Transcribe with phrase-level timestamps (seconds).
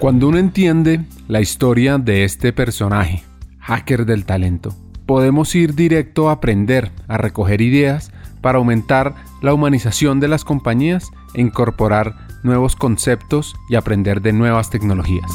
[0.00, 3.22] Cuando uno entiende la historia de este personaje,
[3.58, 4.70] hacker del talento,
[5.04, 8.10] podemos ir directo a aprender, a recoger ideas
[8.40, 14.70] para aumentar la humanización de las compañías e incorporar nuevos conceptos y aprender de nuevas
[14.70, 15.30] tecnologías.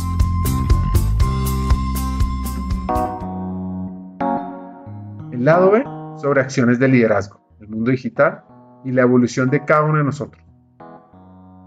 [5.32, 5.84] El lado B
[6.20, 8.44] sobre acciones de liderazgo, el mundo digital
[8.84, 10.45] y la evolución de cada uno de nosotros.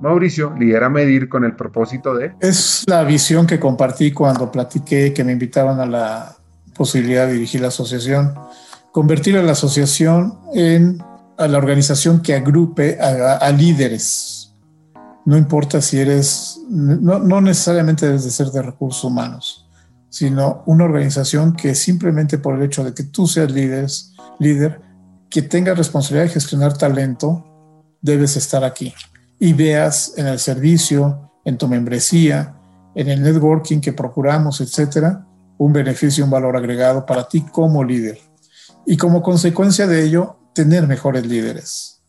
[0.01, 2.33] Mauricio lidera Medir con el propósito de...
[2.41, 6.37] Es la visión que compartí cuando platiqué que me invitaban a la
[6.75, 8.35] posibilidad de dirigir la asociación,
[8.93, 11.03] convertir a la asociación en
[11.39, 14.53] a la organización que agrupe a, líderes.
[15.25, 19.69] No importa si eres, no, no, necesariamente debes de ser de recursos humanos,
[20.09, 23.89] sino una organización que simplemente por el hecho de que tú seas líder,
[24.41, 24.81] líder
[25.31, 27.45] que tenga responsabilidad de gestionar talento,
[28.01, 28.93] debes estar aquí
[29.39, 32.57] y veas en el servicio, en tu membresía,
[32.95, 35.27] en el networking que procuramos, etcétera,
[35.59, 38.19] un beneficio, un valor agregado para ti como líder.
[38.87, 42.03] Y como consecuencia de ello, tener mejores líderes.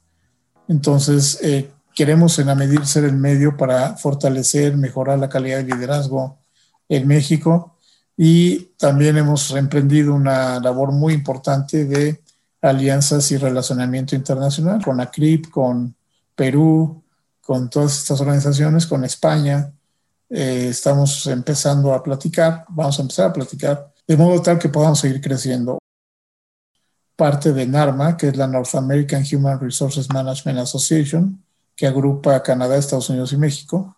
[0.67, 5.75] Entonces, eh, queremos en la medida ser el medio para fortalecer, mejorar la calidad de
[5.75, 6.39] liderazgo
[6.87, 7.77] en México
[8.15, 12.21] y también hemos emprendido una labor muy importante de
[12.61, 15.95] alianzas y relacionamiento internacional con ACRIP, con
[16.35, 17.03] Perú,
[17.49, 19.73] con todas estas organizaciones, con España.
[20.29, 24.99] Eh, estamos empezando a platicar, vamos a empezar a platicar, de modo tal que podamos
[24.99, 25.79] seguir creciendo.
[27.15, 31.43] Parte de NARMA, que es la North American Human Resources Management Association,
[31.75, 33.97] que agrupa a Canadá, Estados Unidos y México,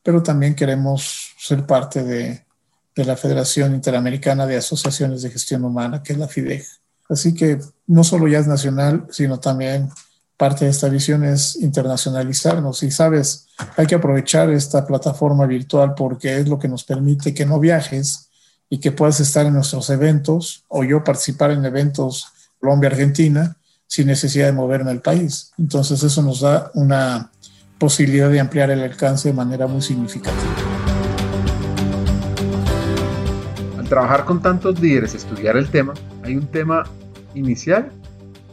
[0.00, 2.46] pero también queremos ser parte de,
[2.94, 6.64] de la Federación Interamericana de Asociaciones de Gestión Humana, que es la FIDEG.
[7.08, 7.58] Así que
[7.88, 9.90] no solo ya es nacional, sino también
[10.36, 13.46] parte de esta visión es internacionalizarnos y sabes,
[13.76, 18.28] hay que aprovechar esta plataforma virtual porque es lo que nos permite que no viajes
[18.68, 22.26] y que puedas estar en nuestros eventos o yo participar en eventos
[22.58, 25.52] Colombia-Argentina sin necesidad de moverme al país.
[25.58, 27.30] Entonces eso nos da una
[27.78, 30.42] posibilidad de ampliar el alcance de manera muy significativa.
[33.78, 35.94] Al trabajar con tantos líderes, estudiar el tema,
[36.24, 36.84] hay un tema
[37.34, 37.92] inicial,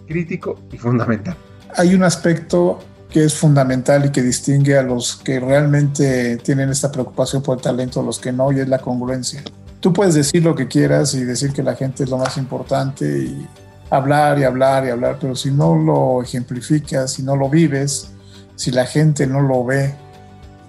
[0.05, 1.37] crítico y fundamental
[1.75, 6.91] hay un aspecto que es fundamental y que distingue a los que realmente tienen esta
[6.91, 9.43] preocupación por el talento, a los que no, y es la congruencia.
[9.81, 13.05] Tú puedes decir lo que quieras y decir que la gente es lo más importante
[13.05, 13.47] y
[13.89, 18.11] hablar y hablar y hablar, pero si no lo ejemplificas, si no lo vives,
[18.55, 19.93] si la gente no lo ve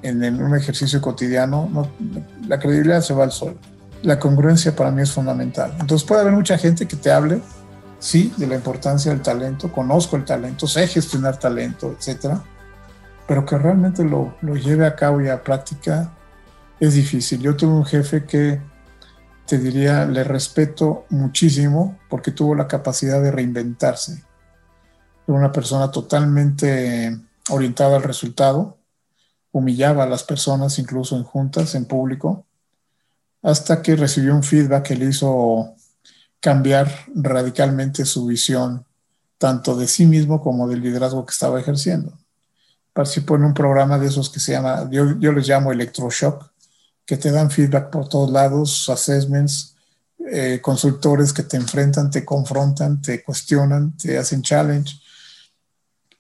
[0.03, 1.89] en, un ejercicio cotidiano,
[2.49, 3.57] la credibilidad se va al suelo.
[4.03, 5.73] La congruencia para mí es fundamental.
[5.79, 7.41] Entonces puede haber mucha gente que te hable,
[8.03, 12.43] sí, de la importancia del talento, conozco el talento, sé gestionar talento, etcétera,
[13.29, 16.13] pero que realmente lo, lo lleve a cabo y a práctica
[16.81, 17.41] es difícil.
[17.41, 18.61] Yo tuve un jefe que
[19.47, 24.25] te diría, le respeto muchísimo porque tuvo la capacidad de reinventarse.
[25.29, 27.17] Era una persona totalmente
[27.51, 28.79] orientada al resultado,
[29.53, 32.47] humillaba a las personas incluso en juntas, en público,
[33.43, 35.77] hasta que recibió un feedback que le hizo
[36.43, 38.85] cambiar radicalmente su visión
[39.39, 42.19] tanto de sí mismo como del liderazgo que estaba ejerciendo.
[42.93, 46.51] Participó en un programa de esos que se llama, yo, yo les llamo electroshock,
[47.07, 49.77] que te dan feedback por todos lados, assessments,
[50.31, 54.97] eh, consultores que te enfrentan, te confrontan, te cuestionan, te hacen challenge.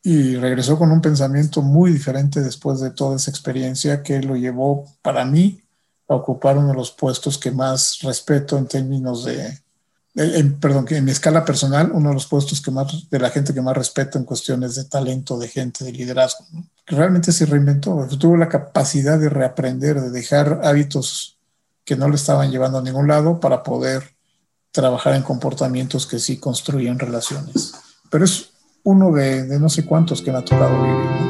[0.04, 4.84] Y regresó con un pensamiento muy diferente después de toda esa experiencia que lo llevó
[5.02, 5.62] para mí
[6.08, 9.61] a ocupar uno de los puestos que más respeto en términos de,
[10.14, 13.54] perdón, que en mi escala personal, uno de los puestos que más, de la gente
[13.54, 16.44] que más respeto en cuestiones de talento, de gente, de liderazgo,
[16.84, 21.38] que realmente se reinventó, tuvo la capacidad de reaprender, de dejar hábitos
[21.84, 24.02] que no le estaban llevando a ningún lado para poder
[24.70, 27.72] trabajar en comportamientos que sí construían relaciones.
[28.10, 28.50] Pero es
[28.84, 31.22] uno de, de no sé cuántos que me ha tocado vivir.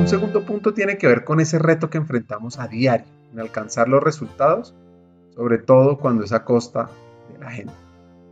[0.00, 3.88] Un segundo punto tiene que ver con ese reto que enfrentamos a diario, en alcanzar
[3.88, 4.74] los resultados
[5.38, 6.90] sobre todo cuando es a costa
[7.32, 7.72] de la gente.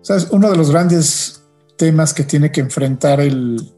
[0.03, 0.27] ¿Sabes?
[0.33, 1.45] Uno de los grandes
[1.79, 3.73] temas que tiene que enfrentar el,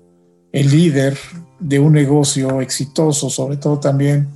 [0.50, 1.18] el líder
[1.60, 4.28] de un negocio exitoso, sobre todo también,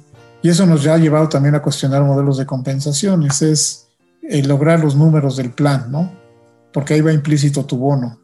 [0.42, 3.88] y eso nos ha llevado también a cuestionar modelos de compensaciones, es
[4.28, 6.12] el lograr los números del plan, ¿no?
[6.70, 8.18] Porque ahí va implícito tu bono.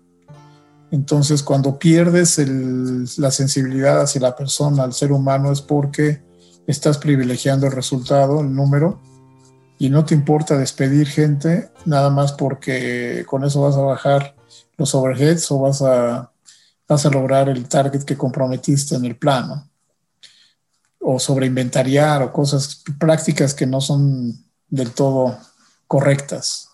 [0.90, 2.38] Entonces, cuando pierdes
[3.18, 6.20] la sensibilidad hacia la persona, al ser humano, es porque
[6.66, 9.00] estás privilegiando el resultado, el número,
[9.78, 14.34] y no te importa despedir gente nada más porque con eso vas a bajar
[14.76, 16.32] los overheads o vas a,
[16.88, 19.64] vas a lograr el target que comprometiste en el plano.
[21.00, 25.38] o sobreinventariar o cosas, prácticas que no son del todo
[25.86, 26.68] correctas.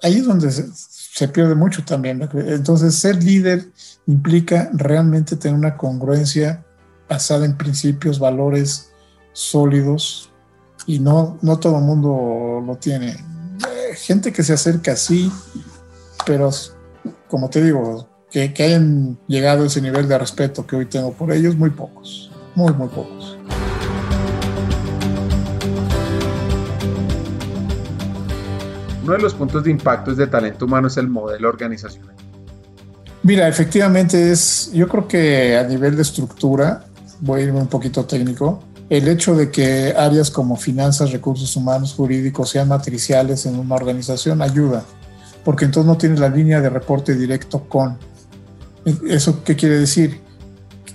[0.00, 2.28] Ahí es donde se, pierde mucho también.
[2.32, 3.66] Entonces, ser líder
[4.06, 6.64] implica realmente tener una congruencia
[7.08, 8.90] basada en principios, valores
[9.32, 10.30] sólidos
[10.88, 13.10] y no, no todo el mundo lo tiene.
[13.10, 15.30] Eh, gente que se acerca así,
[16.24, 16.50] pero
[17.28, 21.12] como te digo, que, que hayan llegado a ese nivel de respeto que hoy tengo
[21.12, 23.36] por ellos, muy pocos, muy, muy pocos.
[29.04, 32.14] Uno de los puntos de impacto de talento humano es el modelo organizacional.
[33.22, 36.86] Mira, efectivamente es, yo creo que a nivel de estructura,
[37.20, 41.94] voy a irme un poquito técnico, el hecho de que áreas como finanzas, recursos humanos,
[41.94, 44.84] jurídicos sean matriciales en una organización ayuda,
[45.44, 47.98] porque entonces no tienes la línea de reporte directo con.
[49.06, 50.22] ¿Eso qué quiere decir?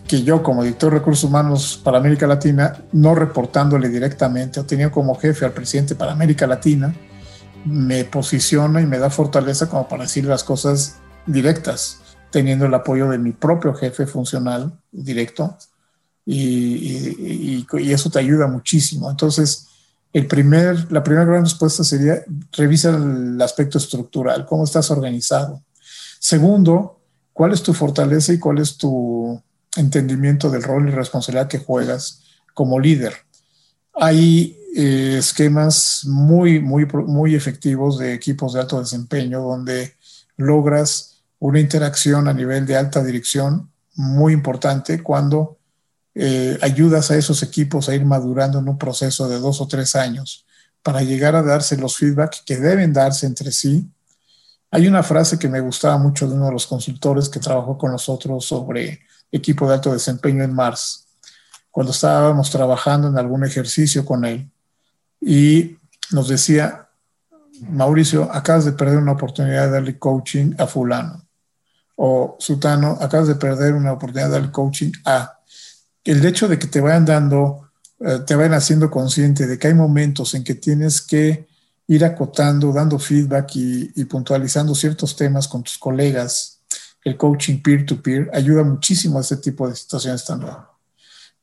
[0.07, 4.91] Que yo como director de recursos humanos para América Latina, no reportándole directamente o teniendo
[4.91, 6.93] como jefe al presidente para América Latina,
[7.65, 10.97] me posiciona y me da fortaleza como para decir las cosas
[11.27, 11.99] directas,
[12.31, 15.55] teniendo el apoyo de mi propio jefe funcional directo
[16.25, 19.09] y, eso te ayuda muchísimo.
[19.09, 19.67] Entonces,
[20.11, 25.63] el primer, la primera gran respuesta sería revisa el aspecto estructural, cómo estás organizado.
[26.19, 26.99] Segundo,
[27.33, 29.41] cuál es tu fortaleza y cuál es tu
[29.75, 32.21] entendimiento del rol y responsabilidad que juegas
[32.53, 33.13] como líder.
[33.95, 39.95] Hay eh, esquemas muy, muy, muy efectivos de equipos de alto desempeño donde
[40.37, 45.57] logras una interacción a nivel de alta dirección muy importante cuando
[46.15, 49.95] eh, ayudas a esos equipos a ir madurando en un proceso de dos o tres
[49.95, 50.45] años
[50.81, 53.89] para llegar a darse los feedback que deben darse entre sí.
[54.69, 57.91] Hay una frase que me gustaba mucho de uno de los consultores que trabajó con
[57.91, 59.01] nosotros sobre
[59.31, 61.07] equipo de alto desempeño en Mars,
[61.71, 64.49] cuando estábamos trabajando en algún ejercicio con él
[65.19, 65.77] y
[66.11, 66.89] nos decía,
[67.69, 71.25] Mauricio, acabas de perder una oportunidad de darle coaching a fulano.
[71.95, 75.39] O Sutano, acabas de perder una oportunidad de darle coaching a.
[76.03, 77.69] El hecho de que te vayan dando,
[77.99, 81.47] eh, te vayan haciendo consciente de que hay momentos en que tienes que
[81.87, 86.61] ir acotando, dando feedback y, puntualizando ciertos temas con tus colegas,
[87.03, 90.53] el coaching peer-to-peer, ayuda muchísimo a este tipo de situaciones también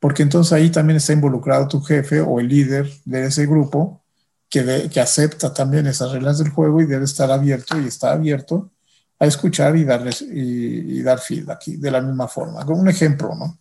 [0.01, 4.03] porque entonces ahí también está involucrado tu jefe o el líder de ese grupo
[4.49, 8.73] que, que acepta también esas reglas del juego y debe estar abierto y está abierto
[9.19, 12.65] a escuchar y, darles, y, dar feedback de la misma forma.
[12.65, 13.59] Un ejemplo, ¿no?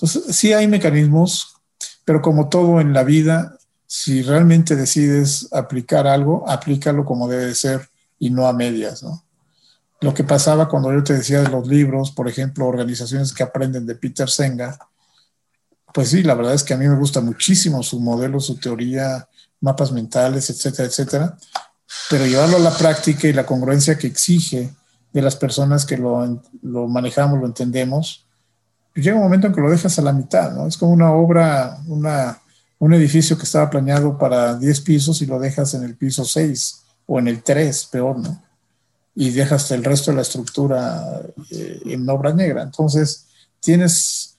[0.00, 1.56] Entonces, sí hay mecanismos,
[2.06, 7.90] pero como todo en la vida, si realmente decides aplicar algo, aplícalo como debe ser
[8.18, 9.04] y no a medias.
[10.00, 13.84] Lo que pasaba cuando yo te decía de los libros, por ejemplo, organizaciones que aprenden
[13.84, 14.78] de Peter Senga,
[15.92, 19.28] pues sí, la verdad es que a mí me gusta muchísimo su modelo, su teoría,
[19.60, 21.36] mapas mentales, etcétera, etcétera.
[22.08, 24.72] Pero llevarlo a la práctica y la congruencia que exige
[25.12, 28.24] de las personas que lo, lo manejamos, lo entendemos,
[29.00, 30.66] llega un momento en que lo dejas a la mitad, ¿no?
[30.66, 32.38] Es como una obra, una,
[32.78, 36.82] un edificio que estaba planeado para 10 pisos y lo dejas en el piso 6
[37.06, 38.42] o en el 3, peor, ¿no?
[39.14, 41.20] Y dejas el resto de la estructura
[41.50, 42.62] eh, en obra negra.
[42.62, 43.26] Entonces,
[43.60, 44.30] tienes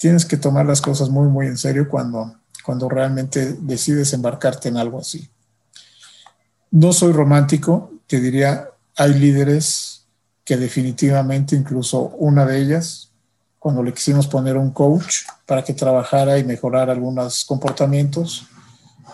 [0.00, 2.34] tienes que tomar las cosas muy, muy en serio cuando,
[2.64, 5.28] cuando realmente decides embarcarte en algo así.
[6.70, 10.06] No soy romántico, te diría, hay líderes
[10.42, 13.09] que definitivamente, incluso una de ellas,
[13.60, 18.46] cuando le quisimos poner un coach para que trabajara y mejorara algunos comportamientos,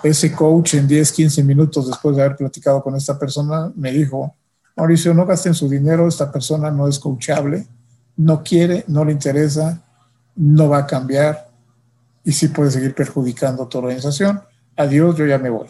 [0.04, 4.36] ese coach en 10, 15 minutos después de haber platicado con esta persona me dijo,
[4.76, 7.66] Mauricio, no gasten su dinero, esta persona no es coachable,
[8.16, 9.82] no quiere, no le interesa,
[10.36, 11.48] no va a cambiar
[12.22, 14.40] y sí puede seguir perjudicando a tu organización.
[14.76, 15.66] Adiós, yo ya me voy.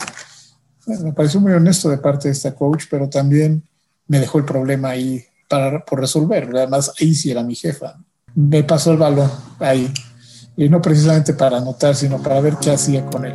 [0.87, 3.63] me pareció muy honesto de parte de esta coach, pero también
[4.07, 6.51] me dejó el problema ahí para, por resolver.
[6.55, 7.97] Además, ahí sí era mi jefa.
[8.37, 9.91] Me pasó el balón ahí.
[10.59, 13.33] Y no precisamente para anotar, sino para ver qué hacía con él.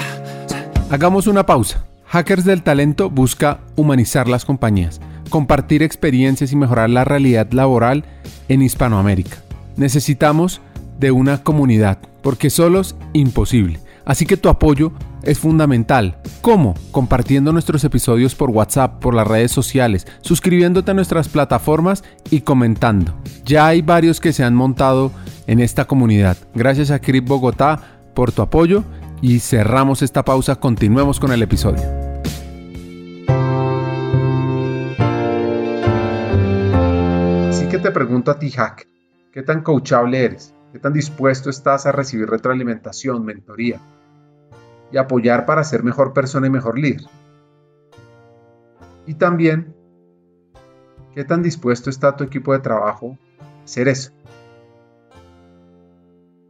[0.91, 1.83] Hagamos una pausa.
[2.05, 8.05] Hackers del Talento busca humanizar las compañías, compartir experiencias y mejorar la realidad laboral
[8.47, 9.37] en Hispanoamérica.
[9.75, 10.61] Necesitamos
[10.99, 13.79] de una comunidad, porque solo es imposible.
[14.05, 14.91] Así que tu apoyo
[15.23, 16.17] es fundamental.
[16.41, 16.75] ¿Cómo?
[16.91, 23.13] Compartiendo nuestros episodios por WhatsApp, por las redes sociales, suscribiéndote a nuestras plataformas y comentando.
[23.45, 25.11] Ya hay varios que se han montado
[25.47, 26.37] en esta comunidad.
[26.53, 28.83] Gracias a Crip Bogotá por tu apoyo
[29.21, 30.55] y cerramos esta pausa.
[30.55, 31.83] Continuemos con el episodio.
[37.49, 38.87] Así que te pregunto a ti, Hack,
[39.31, 40.53] ¿qué tan coachable eres?
[40.71, 43.81] ¿Qué tan dispuesto estás a recibir retroalimentación, mentoría
[44.91, 47.03] y apoyar para ser mejor persona y mejor líder?
[49.05, 49.75] Y también,
[51.13, 54.11] ¿qué tan dispuesto está tu equipo de trabajo a hacer eso?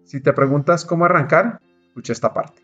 [0.06, 2.62] Si te preguntas cómo arrancar, escucha esta parte.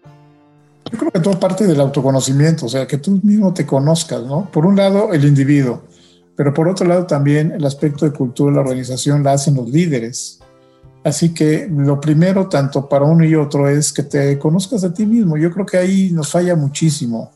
[0.91, 4.49] Yo creo que todo parte del autoconocimiento, o sea, que tú mismo te conozcas, ¿no?
[4.51, 5.83] Por un lado, el individuo,
[6.35, 9.69] pero por otro lado también el aspecto de cultura de la organización la hacen los
[9.69, 10.36] líderes.
[11.07, 15.05] Así que lo primero, tanto para uno y otro, es que te conozcas a ti
[15.05, 15.37] mismo.
[15.37, 17.31] Yo creo que ahí nos falla muchísimo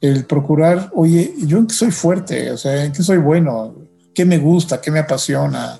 [0.00, 3.72] el procurar, oye, yo en qué soy fuerte, o sea, en qué soy bueno,
[4.12, 5.78] qué me gusta, qué me apasiona,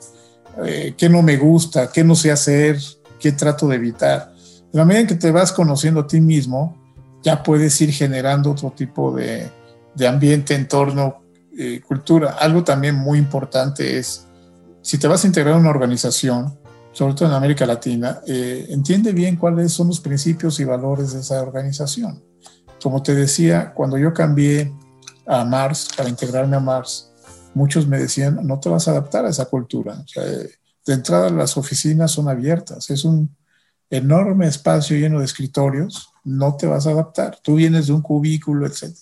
[0.64, 2.78] eh, qué no me gusta, qué no sé hacer,
[3.18, 4.32] qué trato de evitar.
[4.72, 6.80] De la medida en que te vas conociendo a ti mismo,
[7.24, 9.50] ya puedes ir generando otro tipo de,
[9.96, 11.24] de ambiente, entorno,
[11.58, 12.36] eh, cultura.
[12.38, 14.24] Algo también muy importante es,
[14.82, 16.62] si te vas a integrar a una organización,
[16.94, 21.20] sobre todo en América Latina, eh, entiende bien cuáles son los principios y valores de
[21.20, 22.22] esa organización.
[22.80, 24.72] Como te decía, cuando yo cambié
[25.26, 27.10] a Mars, para integrarme a Mars,
[27.52, 30.04] muchos me decían, no te vas a adaptar a esa cultura.
[30.06, 33.34] Sea, de entrada las oficinas son abiertas, es un
[33.90, 37.38] enorme espacio lleno de escritorios, no te vas a adaptar.
[37.42, 38.94] Tú vienes de un cubículo, etc.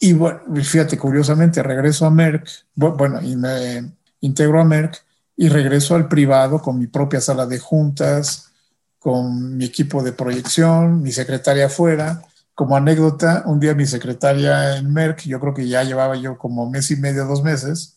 [0.00, 5.04] Y bueno, fíjate, curiosamente, regreso a Merck, bueno, y me integro a Merck
[5.40, 8.50] y regreso al privado con mi propia sala de juntas,
[8.98, 12.22] con mi equipo de proyección, mi secretaria afuera.
[12.54, 16.68] Como anécdota, un día mi secretaria en Merck, yo creo que ya llevaba yo como
[16.68, 17.96] mes y medio, dos meses,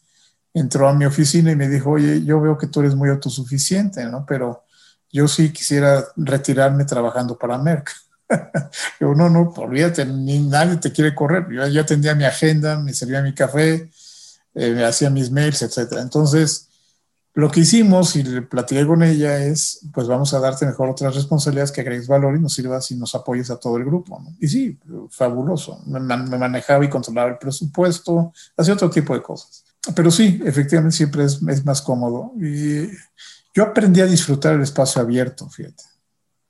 [0.53, 4.05] entró a mi oficina y me dijo, oye, yo veo que tú eres muy autosuficiente,
[4.05, 4.25] ¿no?
[4.25, 4.63] Pero
[5.11, 7.91] yo sí quisiera retirarme trabajando para Merck.
[9.01, 11.45] yo, no, no, olvídate, ni nadie te quiere correr.
[11.51, 13.91] Yo ya tendría mi agenda, me servía mi café,
[14.53, 15.97] eh, me hacía mis mails, etc.
[15.99, 16.69] Entonces,
[17.35, 21.15] lo que hicimos y le platiqué con ella es, pues vamos a darte mejor otras
[21.15, 24.23] responsabilidades que agregues valor y nos sirvas y nos apoyes a todo el grupo.
[24.39, 25.81] Y sí, fabuloso.
[25.87, 29.65] Me, me, manejaba y controlaba el presupuesto, hacía otro tipo de cosas.
[29.95, 32.33] Pero sí, efectivamente siempre es, más cómodo.
[32.39, 32.87] Y
[33.53, 35.83] yo aprendí a disfrutar el espacio abierto, fíjate.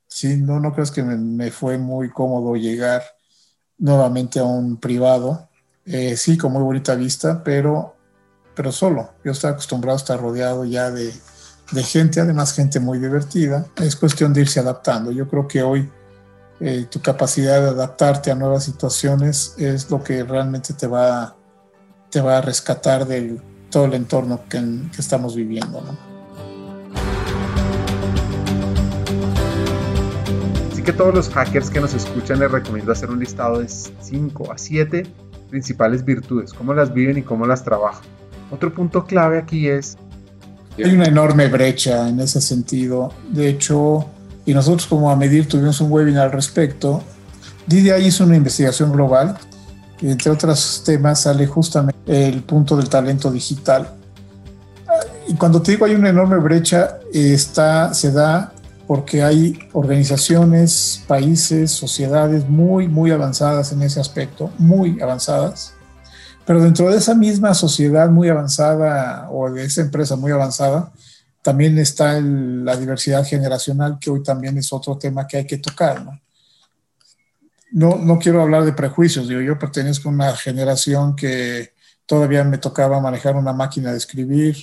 [0.06, 3.02] Sí, no, no crees que me, fue muy cómodo llegar
[3.78, 5.48] nuevamente a un privado.
[5.86, 7.93] Eh, sí, con muy bonita vista, pero,
[8.54, 9.10] pero solo.
[9.24, 11.12] Yo estaba acostumbrado a estar rodeado ya de,
[11.82, 13.66] gente, además gente muy divertida.
[13.76, 15.10] Es cuestión de irse adaptando.
[15.10, 15.90] Yo creo que hoy
[16.60, 21.36] eh, tu capacidad de adaptarte a nuevas situaciones es lo que realmente te va,
[22.10, 24.62] te va a rescatar de todo el entorno que,
[24.98, 25.80] estamos viviendo.
[25.80, 26.14] ¿no?
[30.84, 34.58] que todos los hackers que nos escuchan les recomiendo hacer un listado de 5 a
[34.58, 35.06] 7
[35.48, 38.04] principales virtudes, cómo las viven y cómo las trabajan.
[38.50, 39.96] Otro punto clave aquí es...
[40.76, 43.12] Hay una enorme brecha en ese sentido.
[43.30, 44.06] De hecho,
[44.46, 47.02] y nosotros como a medir tuvimos un webinar al respecto.
[47.66, 49.36] DDI hizo una investigación global
[50.00, 53.88] y entre otros temas sale justamente el punto del talento digital.
[55.26, 58.52] Y cuando te digo hay una enorme brecha, está, se da
[58.86, 65.73] porque hay organizaciones, países, sociedades muy, muy avanzadas en ese aspecto, muy avanzadas,
[66.46, 70.92] pero dentro de esa misma sociedad muy avanzada o de esa empresa muy avanzada,
[71.42, 76.04] también está la diversidad generacional, que hoy también es otro tema que hay que tocar.
[76.04, 76.20] ¿no?
[77.70, 81.72] No, no quiero hablar de prejuicios, digo, yo pertenezco a una generación que
[82.06, 84.56] todavía me tocaba manejar una máquina de escribir,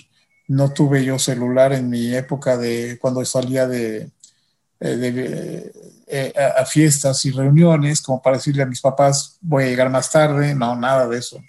[0.47, 4.11] no tuve yo celular en mi época de cuando salía de,
[4.79, 5.71] eh,
[6.07, 10.11] eh, a, fiestas y reuniones, como para decirle a mis papás, voy a llegar más
[10.11, 11.39] tarde, no, nada de eso.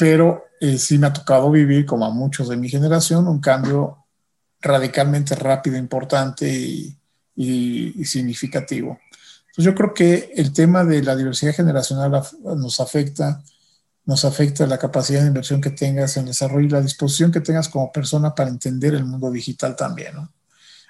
[0.00, 4.06] Pero eh, sí me ha tocado vivir, como a muchos de mi generación, un cambio
[4.62, 6.96] radicalmente rápido, importante y,
[7.36, 8.98] y, significativo.
[9.40, 12.22] Entonces yo creo que el tema de la diversidad generacional
[12.56, 13.42] nos afecta
[14.06, 17.68] nos afecta la capacidad de inversión que tengas en desarrollo y la disposición que tengas
[17.68, 20.14] como persona para entender el mundo digital también.
[20.14, 20.32] ¿no?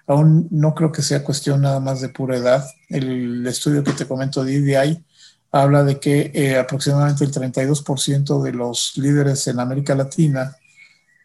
[0.07, 2.65] Aún no creo que sea cuestión nada más de pura edad.
[2.89, 5.05] El estudio que te comento de IDI
[5.53, 10.57] habla de que eh, aproximadamente el 32% de los líderes en América Latina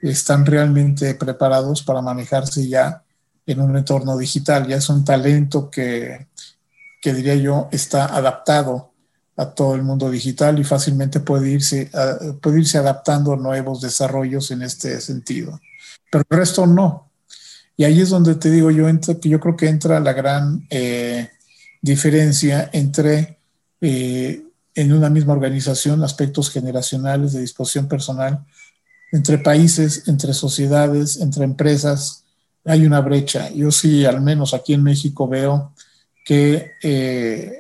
[0.01, 3.03] están realmente preparados para manejarse ya
[3.45, 4.67] en un entorno digital.
[4.67, 6.27] Ya es un talento que,
[7.01, 8.91] que diría yo está adaptado
[9.37, 11.91] a todo el mundo digital y fácilmente puede irse,
[12.41, 15.59] puede irse adaptando a nuevos desarrollos en este sentido.
[16.09, 17.11] Pero el resto no.
[17.77, 21.29] Y ahí es donde te digo yo, entra, yo creo que entra la gran eh,
[21.81, 23.39] diferencia entre
[23.87, 28.43] eh, en una misma organización aspectos generacionales de disposición personal,
[29.11, 32.23] entre países, entre sociedades, entre empresas,
[32.65, 33.51] hay una brecha.
[33.51, 35.71] Yo sí, al menos aquí en México, veo
[36.25, 37.53] que, eh,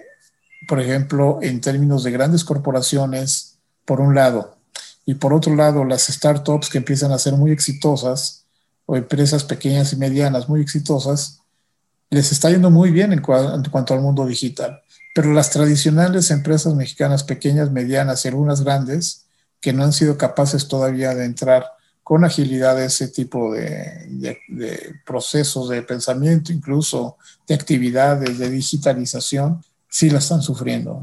[0.67, 4.57] por ejemplo, en términos de grandes corporaciones, por un lado,
[5.05, 8.45] y por otro lado, las startups que empiezan a ser muy exitosas,
[8.87, 11.41] o empresas pequeñas y medianas muy exitosas,
[12.09, 14.81] les está yendo muy bien en, cuanto al mundo digital.
[15.13, 19.25] Pero las tradicionales empresas mexicanas pequeñas, medianas y algunas grandes,
[19.61, 21.65] que no han sido capaces todavía de entrar
[22.03, 24.37] con agilidad a ese tipo de,
[25.05, 31.01] procesos de pensamiento, incluso de actividades de digitalización, sí la están sufriendo.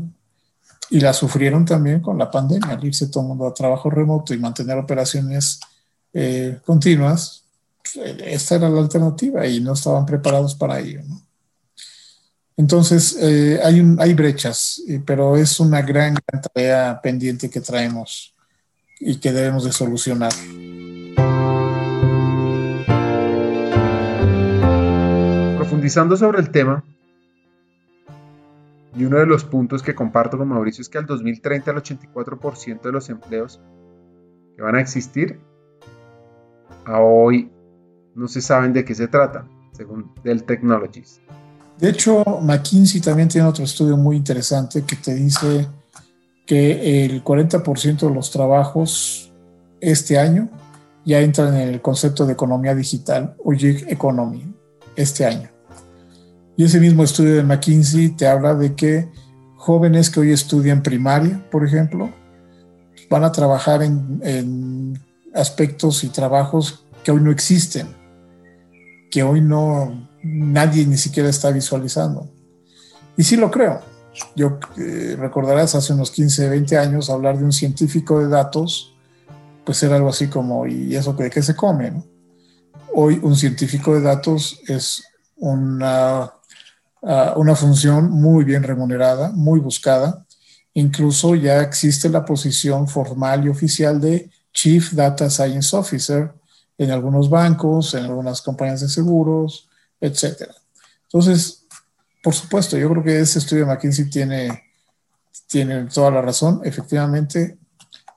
[0.91, 4.39] Y la sufrieron también con la pandemia, irse todo el mundo a trabajo remoto y
[4.39, 5.59] mantener operaciones
[6.13, 7.42] eh, continuas.
[7.97, 11.01] Esta era la alternativa y no estaban preparados para ello.
[12.57, 18.35] Entonces, eh, hay, hay brechas, eh, pero es una gran, gran tarea pendiente que traemos
[19.01, 20.33] y que debemos de solucionar.
[25.57, 26.85] Profundizando sobre el tema,
[28.95, 32.83] y uno de los puntos que comparto con Mauricio es que al 2030 el 84%
[32.83, 33.61] de los empleos
[34.55, 35.41] que van a existir
[36.85, 37.51] a hoy
[38.15, 41.21] no se saben de qué se trata, según Dell Technologies.
[41.79, 45.67] De hecho, McKinsey también tiene otro estudio muy interesante que te dice
[46.47, 49.33] que el 40% de los trabajos
[49.81, 50.49] este año
[51.05, 54.55] ya entran en el concepto de economía digital o gig economy
[54.95, 55.49] este año.
[56.57, 59.09] Y ese mismo estudio de McKinsey te habla de que
[59.57, 62.11] jóvenes que hoy estudian primaria, por ejemplo,
[63.09, 64.99] van a trabajar en,
[65.35, 67.87] aspectos y trabajos que hoy no existen,
[69.13, 72.29] que hoy no nadie ni siquiera está visualizando.
[73.17, 73.81] Y sí lo creo.
[74.35, 78.95] Yo eh, recordarás hace unos 15, 20 años hablar de un científico de datos,
[79.65, 81.93] pues era algo así como, ¿y eso de qué se come?
[82.95, 85.05] Hoy un científico de datos es
[85.37, 86.33] una
[87.37, 90.25] una función muy bien remunerada, muy buscada.
[90.75, 96.33] Incluso ya existe la posición formal y oficial de Chief Data Science Officer
[96.79, 99.69] en algunos bancos, en algunas compañías de seguros,
[100.01, 100.51] etc.
[101.05, 101.67] Entonces,
[102.23, 104.65] por supuesto, yo creo que ese estudio de McKinsey tiene,
[105.47, 106.61] tiene toda la razón.
[106.65, 107.59] Efectivamente,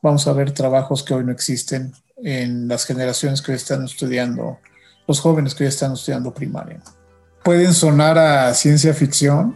[0.02, 4.60] vamos a ver trabajos que hoy no existen en las generaciones que hoy están estudiando,
[5.08, 6.82] los jóvenes que hoy están estudiando primaria
[7.46, 9.56] pueden sonar a ciencia ficción,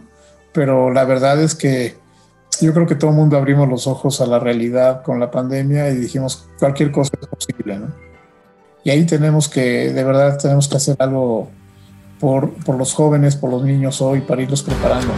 [0.52, 1.96] pero la verdad es que
[2.60, 5.90] yo creo que todo el mundo abrimos los ojos a la realidad con la pandemia
[5.90, 8.09] y dijimos cualquier cosa es posible, ¿no?
[8.84, 11.50] Y ahí tenemos que, de verdad, tenemos que hacer algo
[12.18, 15.12] por, por los jóvenes, por los niños hoy, para irlos preparando.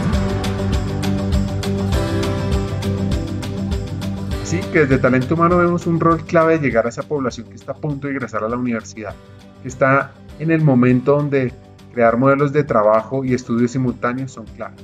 [4.43, 7.55] Sí, que desde Talento Humano vemos un rol clave de llegar a esa población que
[7.55, 9.15] está a punto de ingresar a la universidad,
[9.61, 11.53] que está en el momento donde
[11.93, 14.77] Crear modelos de trabajo y estudios simultáneos son clave.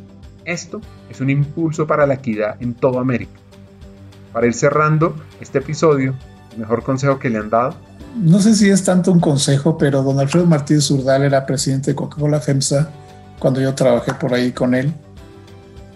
[0.45, 3.39] Esto es un impulso para la equidad en toda América.
[4.31, 6.13] Para ir cerrando este episodio,
[6.53, 7.75] ¿el mejor consejo que le han dado?
[8.15, 11.95] No sé si es tanto un consejo, pero don Alfredo Martínez Urdal era presidente de
[11.95, 12.89] Coca-Cola FEMSA
[13.39, 14.93] cuando yo trabajé por ahí con él.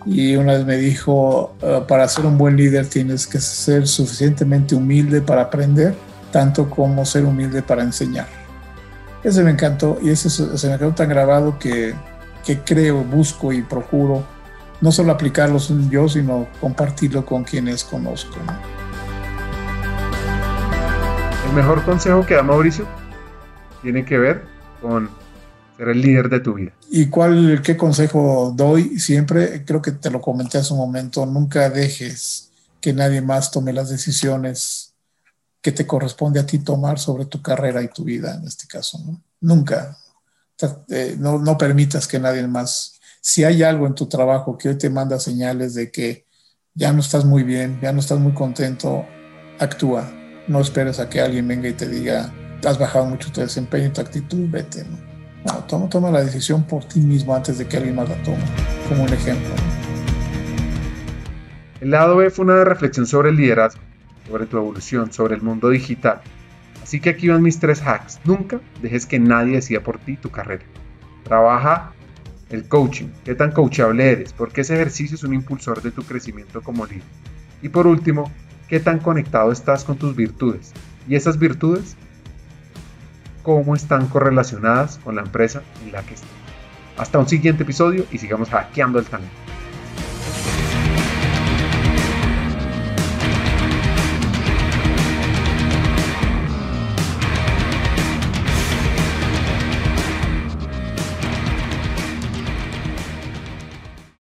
[0.05, 4.75] Y una vez me dijo, ah, para ser un buen líder tienes que ser suficientemente
[4.75, 5.95] humilde para aprender,
[6.31, 8.27] tanto como ser humilde para enseñar.
[9.23, 11.95] Ese me encantó y ese se me quedó tan grabado que,
[12.45, 14.23] que creo, busco y procuro
[14.83, 18.35] no solo aplicarlo yo, sino compartirlo con quienes conozco.
[21.53, 22.87] Mejor consejo que da Mauricio
[23.81, 24.43] tiene que ver
[24.81, 25.09] con
[25.77, 26.71] ser el líder de tu vida.
[26.89, 28.99] ¿Y cuál, qué consejo doy?
[28.99, 33.71] Siempre, creo que te lo comenté hace un momento, nunca dejes que nadie más tome
[33.71, 34.95] las decisiones
[35.61, 38.99] que te corresponde a ti tomar sobre tu carrera y tu vida en este caso.
[39.39, 39.97] Nunca.
[40.89, 44.77] Eh, no, no, permitas que nadie más, si hay algo en tu trabajo que hoy
[44.77, 46.25] te manda señales de que
[46.73, 49.05] ya no estás muy bien, ya no estás muy contento,
[49.59, 50.22] actúa.
[50.47, 52.31] No esperes a que alguien venga y te diga,
[52.65, 54.85] has bajado mucho tu desempeño y tu actitud, vete.
[55.45, 58.43] No, toma, toma la decisión por ti mismo antes de que alguien más la tome,
[58.89, 59.53] como un ejemplo.
[61.81, 63.81] El lado B fue una reflexión sobre el liderazgo
[64.27, 66.21] sobre tu evolución, sobre el mundo digital.
[66.81, 68.19] Así que aquí van mis tres hacks.
[68.25, 70.63] Nunca dejes que nadie decida por ti tu carrera.
[71.23, 71.93] Trabaja
[72.49, 73.07] el coaching.
[73.23, 74.33] ¿Qué tan coachable eres?
[74.33, 77.03] Porque ese ejercicio es un impulsor de tu crecimiento como líder.
[77.61, 78.31] Y por último,
[78.73, 80.73] ¿qué tan conectado estás con tus virtudes?
[81.07, 81.95] Y esas virtudes,
[83.43, 86.31] ¿cómo están correlacionadas con la empresa en la que estás?
[86.97, 89.42] Hasta un siguiente episodio y sigamos hackeando el talento.